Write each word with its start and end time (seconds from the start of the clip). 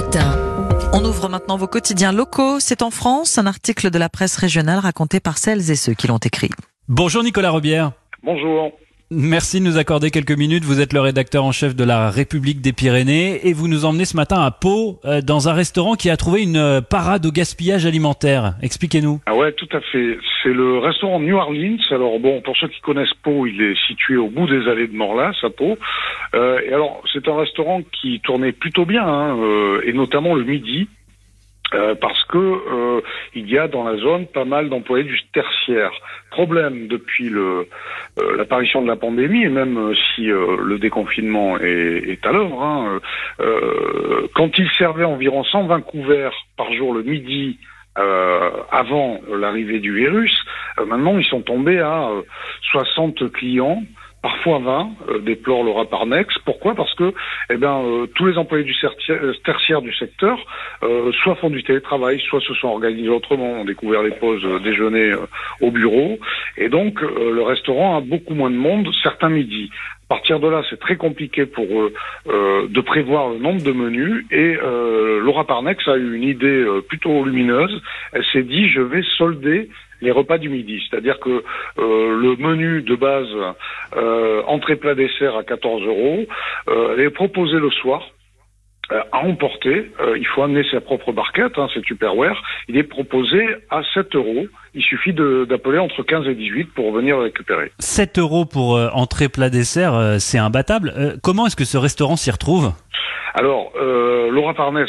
matin. 0.00 0.36
On 0.92 1.04
ouvre 1.04 1.28
maintenant 1.28 1.56
vos 1.56 1.66
quotidiens 1.66 2.12
locaux. 2.12 2.58
C'est 2.58 2.82
en 2.82 2.90
France, 2.90 3.38
un 3.38 3.46
article 3.46 3.90
de 3.90 3.98
la 3.98 4.08
presse 4.08 4.36
régionale 4.36 4.78
raconté 4.78 5.20
par 5.20 5.36
celles 5.36 5.70
et 5.70 5.76
ceux 5.76 5.94
qui 5.94 6.06
l'ont 6.06 6.18
écrit. 6.18 6.50
Bonjour 6.88 7.22
Nicolas 7.22 7.50
Robière. 7.50 7.92
Bonjour. 8.22 8.72
Merci 9.12 9.58
de 9.58 9.64
nous 9.64 9.76
accorder 9.76 10.12
quelques 10.12 10.38
minutes. 10.38 10.62
Vous 10.62 10.80
êtes 10.80 10.92
le 10.92 11.00
rédacteur 11.00 11.42
en 11.42 11.50
chef 11.50 11.74
de 11.74 11.82
la 11.82 12.10
République 12.10 12.60
des 12.60 12.72
Pyrénées 12.72 13.44
et 13.44 13.52
vous 13.52 13.66
nous 13.66 13.84
emmenez 13.84 14.04
ce 14.04 14.16
matin 14.16 14.40
à 14.40 14.52
Pau 14.52 15.00
euh, 15.04 15.20
dans 15.20 15.48
un 15.48 15.52
restaurant 15.52 15.94
qui 15.94 16.10
a 16.10 16.16
trouvé 16.16 16.44
une 16.44 16.56
euh, 16.56 16.80
parade 16.80 17.26
au 17.26 17.32
gaspillage 17.32 17.86
alimentaire. 17.86 18.54
Expliquez-nous. 18.62 19.18
Ah 19.26 19.34
ouais, 19.34 19.50
tout 19.50 19.68
à 19.72 19.80
fait. 19.80 20.16
C'est 20.44 20.52
le 20.52 20.78
restaurant 20.78 21.18
New 21.18 21.34
Orleans. 21.34 21.82
Alors 21.90 22.20
bon, 22.20 22.40
pour 22.40 22.56
ceux 22.56 22.68
qui 22.68 22.80
connaissent 22.82 23.12
Pau, 23.24 23.46
il 23.46 23.60
est 23.60 23.74
situé 23.88 24.16
au 24.16 24.28
bout 24.28 24.46
des 24.46 24.68
allées 24.68 24.86
de 24.86 24.94
Morlas 24.94 25.34
à 25.42 25.50
Pau. 25.50 25.76
Euh, 26.34 26.60
alors, 26.72 27.02
c'est 27.12 27.26
un 27.26 27.36
restaurant 27.36 27.82
qui 28.00 28.20
tournait 28.20 28.52
plutôt 28.52 28.84
bien, 28.84 29.04
hein, 29.04 29.36
et 29.84 29.92
notamment 29.92 30.36
le 30.36 30.44
midi. 30.44 30.86
Euh, 31.72 31.94
parce 31.94 32.24
que 32.24 32.38
euh, 32.38 33.00
il 33.34 33.48
y 33.48 33.56
a 33.56 33.68
dans 33.68 33.84
la 33.84 33.96
zone 33.96 34.26
pas 34.26 34.44
mal 34.44 34.68
d'employés 34.68 35.04
du 35.04 35.20
tertiaire. 35.32 35.92
Problème 36.30 36.88
depuis 36.88 37.28
le 37.28 37.68
euh, 38.18 38.36
l'apparition 38.36 38.82
de 38.82 38.88
la 38.88 38.96
pandémie 38.96 39.46
même 39.46 39.78
euh, 39.78 39.94
si 39.94 40.26
le 40.26 40.78
déconfinement 40.78 41.58
est, 41.58 42.02
est 42.08 42.26
à 42.26 42.32
l'œuvre, 42.32 42.62
hein, 42.62 43.00
quand 44.34 44.58
ils 44.58 44.70
servaient 44.78 45.04
environ 45.04 45.44
120 45.44 45.80
couverts 45.82 46.34
par 46.56 46.72
jour 46.72 46.92
le 46.92 47.02
midi 47.02 47.58
avant 48.72 49.20
l'arrivée 49.28 49.78
du 49.78 49.94
virus, 49.94 50.34
maintenant 50.86 51.18
ils 51.18 51.24
sont 51.24 51.42
tombés 51.42 51.80
à 51.80 52.08
60 52.70 53.30
clients 53.32 53.82
parfois 54.22 54.58
20, 54.58 54.90
euh, 55.08 55.18
déplore 55.20 55.64
Laura 55.64 55.86
Parnex. 55.86 56.34
Pourquoi? 56.44 56.74
Parce 56.74 56.94
que 56.94 57.14
eh 57.50 57.56
ben, 57.56 57.82
euh, 57.82 58.06
tous 58.14 58.26
les 58.26 58.36
employés 58.36 58.64
du 58.64 58.76
euh, 59.10 59.32
tertiaire 59.44 59.82
du 59.82 59.94
secteur 59.94 60.38
soit 61.22 61.34
font 61.36 61.50
du 61.50 61.62
télétravail, 61.62 62.20
soit 62.28 62.40
se 62.40 62.54
sont 62.54 62.68
organisés 62.68 63.08
autrement, 63.08 63.60
ont 63.60 63.64
découvert 63.64 64.02
les 64.02 64.12
pauses 64.12 64.44
déjeuner 64.62 65.12
au 65.60 65.70
bureau, 65.70 66.18
et 66.56 66.68
donc 66.68 67.00
le 67.02 67.42
restaurant 67.42 67.98
a 67.98 68.00
beaucoup 68.00 68.34
moins 68.34 68.50
de 68.50 68.56
monde, 68.56 68.88
certains 69.02 69.28
midi. 69.28 69.70
À 70.10 70.16
partir 70.16 70.40
de 70.40 70.48
là, 70.48 70.62
c'est 70.68 70.80
très 70.80 70.96
compliqué 70.96 71.46
pour 71.46 71.66
eux 71.66 71.94
de 72.26 72.80
prévoir 72.80 73.30
le 73.30 73.38
nombre 73.38 73.62
de 73.62 73.70
menus, 73.70 74.26
et 74.32 74.56
Laura 75.22 75.46
Parnex 75.46 75.86
a 75.86 75.96
eu 75.96 76.16
une 76.16 76.24
idée 76.24 76.66
plutôt 76.88 77.24
lumineuse. 77.24 77.80
Elle 78.12 78.24
s'est 78.32 78.42
dit, 78.42 78.68
je 78.68 78.80
vais 78.80 79.02
solder 79.16 79.68
les 80.00 80.10
repas 80.10 80.38
du 80.38 80.48
midi. 80.48 80.82
C'est-à-dire 80.88 81.18
que 81.20 81.30
euh, 81.78 82.20
le 82.20 82.36
menu 82.36 82.82
de 82.82 82.94
base, 82.94 83.28
euh, 83.96 84.42
entrée 84.46 84.76
plat 84.76 84.94
dessert 84.94 85.36
à 85.36 85.44
14 85.44 85.82
euros, 85.82 86.26
euh, 86.68 86.98
est 86.98 87.10
proposé 87.10 87.58
le 87.58 87.70
soir 87.70 88.02
euh, 88.92 89.00
à 89.12 89.24
emporter. 89.24 89.90
Euh, 90.00 90.18
il 90.18 90.26
faut 90.26 90.42
amener 90.42 90.64
sa 90.70 90.80
propre 90.80 91.12
barquette, 91.12 91.58
hein, 91.58 91.68
c'est 91.72 91.82
Tupperware. 91.82 92.42
Il 92.68 92.76
est 92.76 92.82
proposé 92.82 93.46
à 93.70 93.82
7 93.94 94.16
euros. 94.16 94.46
Il 94.74 94.82
suffit 94.82 95.12
d'appeler 95.12 95.78
entre 95.78 96.02
15 96.02 96.26
et 96.28 96.34
18 96.34 96.74
pour 96.74 96.92
venir 96.92 97.18
récupérer. 97.18 97.72
7 97.78 98.18
euros 98.18 98.44
pour 98.44 98.76
euh, 98.76 98.88
entrée 98.92 99.28
plat 99.28 99.50
dessert, 99.50 100.16
c'est 100.18 100.38
imbattable. 100.38 101.18
comment 101.22 101.46
est-ce 101.46 101.56
que 101.56 101.64
ce 101.64 101.78
restaurant 101.78 102.16
s'y 102.16 102.30
retrouve? 102.30 102.72
Alors, 103.34 103.72
euh, 103.80 104.30
Laura 104.30 104.54
Parnès 104.54 104.88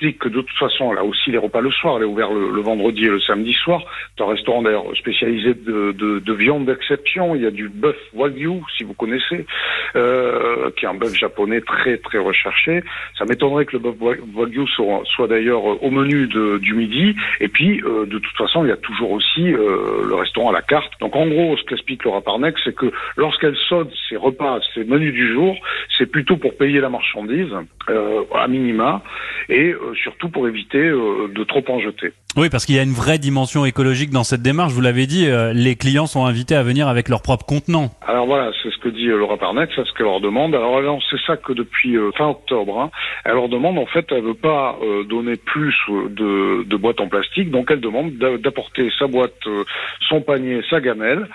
explique 0.00 0.18
que 0.18 0.28
de 0.28 0.40
toute 0.40 0.58
façon, 0.58 0.92
elle 0.92 0.98
a 0.98 1.04
aussi 1.04 1.30
les 1.30 1.38
repas 1.38 1.60
le 1.60 1.70
soir. 1.70 1.96
Elle 1.96 2.04
est 2.04 2.06
ouverte 2.06 2.32
le, 2.32 2.60
vendredi 2.60 3.04
et 3.04 3.08
le 3.08 3.20
samedi 3.20 3.52
soir. 3.52 3.82
C'est 4.16 4.24
un 4.24 4.28
restaurant 4.28 4.62
d'ailleurs 4.62 4.84
spécialisé 4.96 5.54
de, 5.54 5.92
de, 5.92 6.18
de 6.20 6.32
viande 6.32 6.64
d'exception. 6.64 7.34
Il 7.34 7.42
y 7.42 7.46
a 7.46 7.50
du 7.50 7.68
bœuf 7.68 7.96
wagyu, 8.14 8.62
si 8.76 8.84
vous 8.84 8.94
connaissez, 8.94 9.44
euh, 9.96 10.70
qui 10.76 10.86
est 10.86 10.88
un 10.88 10.94
bœuf 10.94 11.14
japonais 11.14 11.60
très 11.60 11.98
très 11.98 12.18
recherché. 12.18 12.82
Ça 13.18 13.24
m'étonnerait 13.26 13.66
que 13.66 13.76
le 13.76 13.78
bœuf 13.80 13.96
wagyu 14.34 14.66
soit, 14.68 15.02
soit 15.04 15.26
d'ailleurs 15.26 15.82
au 15.82 15.90
menu 15.90 16.26
de, 16.26 16.58
du 16.58 16.74
midi. 16.74 17.14
Et 17.40 17.48
puis, 17.48 17.82
euh, 17.82 18.06
de 18.06 18.18
toute 18.18 18.36
façon, 18.36 18.64
il 18.64 18.68
y 18.68 18.72
a 18.72 18.78
toujours 18.78 19.10
aussi 19.10 19.52
euh, 19.52 20.06
le 20.08 20.14
restaurant 20.14 20.50
à 20.50 20.52
la 20.52 20.62
carte. 20.62 20.92
Donc, 21.00 21.14
en 21.14 21.26
gros, 21.26 21.56
ce 21.58 21.64
qu'explique 21.64 22.04
Laura 22.04 22.22
Parnès, 22.22 22.54
c'est 22.64 22.74
que 22.74 22.90
lorsqu'elle 23.16 23.56
sonne 23.68 23.90
ses 24.08 24.16
repas, 24.16 24.60
ses 24.74 24.84
menus 24.84 25.12
du 25.12 25.30
jour, 25.32 25.56
c'est 25.98 26.10
plutôt 26.10 26.36
pour 26.36 26.56
payer 26.56 26.80
la 26.80 26.88
marchandise 26.88 27.52
euh, 27.90 28.22
à 28.34 28.46
minima, 28.46 29.02
et 29.48 29.72
euh, 29.72 29.89
surtout 29.94 30.28
pour 30.28 30.48
éviter 30.48 30.78
euh, 30.78 31.28
de 31.34 31.44
trop 31.44 31.62
en 31.68 31.80
jeter. 31.80 32.12
Oui, 32.36 32.48
parce 32.48 32.64
qu'il 32.64 32.76
y 32.76 32.78
a 32.78 32.82
une 32.82 32.92
vraie 32.92 33.18
dimension 33.18 33.64
écologique 33.64 34.10
dans 34.10 34.24
cette 34.24 34.42
démarche. 34.42 34.72
Vous 34.72 34.80
l'avez 34.80 35.06
dit, 35.06 35.26
les 35.52 35.74
clients 35.74 36.06
sont 36.06 36.26
invités 36.26 36.54
à 36.54 36.62
venir 36.62 36.86
avec 36.86 37.08
leur 37.08 37.22
propre 37.22 37.44
contenant. 37.44 37.90
Alors 38.06 38.26
voilà, 38.26 38.52
c'est 38.62 38.70
ce 38.70 38.78
que 38.78 38.88
dit 38.88 39.06
Laura 39.06 39.36
Parnex, 39.36 39.72
c'est 39.74 39.84
ce 39.84 39.92
qu'elle 39.94 40.06
leur 40.06 40.20
demande. 40.20 40.54
Alors 40.54 40.80
c'est 41.10 41.18
ça 41.26 41.36
que 41.36 41.52
depuis 41.52 41.96
fin 42.16 42.28
octobre, 42.28 42.78
hein, 42.78 42.90
elle 43.24 43.32
leur 43.32 43.48
demande 43.48 43.78
en 43.78 43.86
fait, 43.86 44.06
elle 44.12 44.22
veut 44.22 44.34
pas 44.34 44.78
donner 45.08 45.34
plus 45.34 45.74
de, 45.88 46.62
de, 46.62 46.76
boîtes 46.76 47.00
en 47.00 47.08
plastique, 47.08 47.50
donc 47.50 47.68
elle 47.72 47.80
demande 47.80 48.12
d'apporter 48.12 48.92
sa 48.96 49.08
boîte, 49.08 49.34
son 50.08 50.20
panier, 50.20 50.60
sa 50.70 50.80
gamelle. 50.80 51.26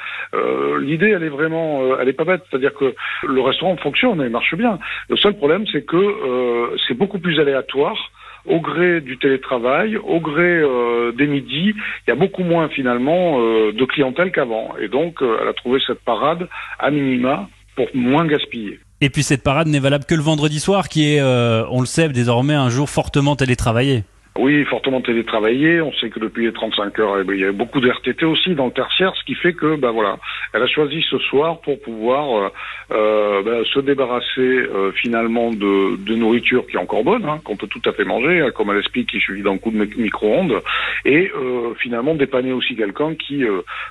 L'idée, 0.79 1.09
elle 1.09 1.23
est 1.23 1.29
vraiment, 1.29 1.99
elle 1.99 2.07
est 2.07 2.13
pas 2.13 2.23
bête, 2.23 2.43
c'est-à-dire 2.49 2.73
que 2.73 2.95
le 3.27 3.41
restaurant 3.41 3.75
fonctionne 3.75 4.21
et 4.21 4.29
marche 4.29 4.55
bien. 4.55 4.79
Le 5.09 5.17
seul 5.17 5.33
problème, 5.35 5.65
c'est 5.71 5.85
que 5.85 5.97
euh, 5.97 6.75
c'est 6.87 6.93
beaucoup 6.93 7.19
plus 7.19 7.39
aléatoire 7.39 8.11
au 8.45 8.59
gré 8.59 9.01
du 9.01 9.17
télétravail, 9.17 9.97
au 9.97 10.19
gré 10.19 10.59
euh, 10.61 11.11
des 11.11 11.27
midis, 11.27 11.73
il 11.73 12.09
y 12.09 12.11
a 12.11 12.15
beaucoup 12.15 12.43
moins 12.43 12.69
finalement 12.69 13.39
euh, 13.39 13.71
de 13.71 13.85
clientèle 13.85 14.31
qu'avant. 14.31 14.73
Et 14.79 14.87
donc, 14.87 15.17
elle 15.21 15.47
a 15.47 15.53
trouvé 15.53 15.79
cette 15.85 16.01
parade 16.01 16.47
à 16.79 16.91
minima 16.91 17.49
pour 17.75 17.87
moins 17.93 18.25
gaspiller. 18.25 18.79
Et 19.01 19.09
puis 19.09 19.23
cette 19.23 19.43
parade 19.43 19.67
n'est 19.67 19.79
valable 19.79 20.05
que 20.05 20.15
le 20.15 20.21
vendredi 20.21 20.59
soir, 20.59 20.87
qui 20.87 21.15
est, 21.15 21.21
on 21.21 21.81
le 21.81 21.85
sait, 21.85 22.07
désormais 22.07 22.53
un 22.53 22.69
jour 22.69 22.89
fortement 22.89 23.35
télétravaillé. 23.35 24.03
Oui, 24.37 24.65
fortement 24.65 24.99
télétravaillé. 24.99 25.79
On 25.81 25.93
sait 25.93 26.09
que 26.09 26.19
depuis 26.19 26.45
les 26.45 26.51
35 26.51 26.99
heures, 26.99 27.19
eh 27.21 27.23
ben, 27.23 27.33
il 27.35 27.39
y 27.39 27.45
a 27.45 27.53
beaucoup 27.53 27.79
de 27.79 27.89
RTT 27.89 28.25
aussi 28.25 28.53
dans 28.53 28.65
le 28.65 28.71
tertiaire, 28.71 29.13
ce 29.15 29.23
qui 29.23 29.33
fait 29.33 29.53
que, 29.53 29.77
ben 29.77 29.91
voilà, 29.91 30.17
elle 30.53 30.61
a 30.61 30.67
choisi 30.67 31.01
ce 31.09 31.17
soir 31.19 31.61
pour 31.61 31.79
pouvoir 31.81 32.37
euh, 32.37 32.49
euh 32.91 33.43
ben, 33.43 33.63
se 33.63 33.79
débarrasser 33.79 34.41
euh, 34.41 34.91
finalement 34.91 35.51
de, 35.51 35.95
de, 35.95 36.15
nourriture 36.15 36.67
qui 36.67 36.75
est 36.75 36.79
encore 36.79 37.05
bonne, 37.05 37.23
hein, 37.23 37.39
qu'on 37.45 37.55
peut 37.55 37.67
tout 37.67 37.81
à 37.85 37.93
fait 37.93 38.03
manger, 38.03 38.41
hein, 38.41 38.51
comme 38.53 38.71
elle 38.71 38.79
explique, 38.79 39.09
il 39.13 39.21
suffit 39.21 39.41
d'un 39.41 39.57
coup 39.57 39.71
de 39.71 39.77
micro-ondes, 39.77 40.61
et 41.05 41.31
euh, 41.35 41.73
finalement 41.75 42.15
dépanner 42.15 42.51
aussi 42.51 42.75
quelqu'un 42.75 43.15
qui, 43.15 43.43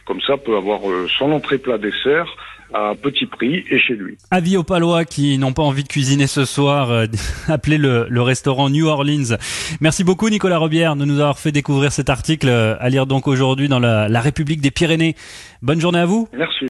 comme 0.04 0.20
ça, 0.20 0.36
peut 0.36 0.56
avoir 0.56 0.80
son 1.19 1.32
entrée 1.32 1.58
plat 1.58 1.78
dessert 1.78 2.36
à 2.75 2.94
petit 3.00 3.26
prix 3.26 3.64
et 3.70 3.78
chez 3.78 3.94
lui. 3.94 4.19
Avis 4.30 4.56
aux 4.56 4.64
Palois 4.64 5.04
qui 5.04 5.38
n'ont 5.38 5.53
pas 5.53 5.62
envie 5.62 5.84
de 5.84 5.88
cuisiner 5.88 6.26
ce 6.26 6.44
soir, 6.44 6.91
euh, 6.91 7.06
appelez 7.48 7.78
le, 7.78 8.06
le, 8.10 8.22
restaurant 8.22 8.69
New 8.69 8.86
Orleans. 8.86 9.36
Merci 9.80 10.03
beaucoup 10.03 10.28
Nicolas 10.28 10.58
Robière 10.58 10.97
de 10.97 11.04
nous 11.04 11.20
avoir 11.20 11.38
fait 11.38 11.53
découvrir 11.53 11.92
cet 11.92 12.10
article 12.10 12.48
euh, 12.48 12.74
à 12.80 12.88
lire 12.88 13.06
donc 13.06 13.28
aujourd'hui 13.28 13.69
dans 13.69 13.78
la, 13.78 14.08
la 14.08 14.20
République 14.20 14.60
des 14.60 14.72
Pyrénées. 14.72 15.14
Bonne 15.62 15.80
journée 15.80 16.00
à 16.00 16.06
vous. 16.06 16.28
Merci. 16.36 16.58